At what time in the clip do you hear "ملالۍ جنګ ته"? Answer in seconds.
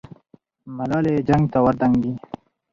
0.77-1.59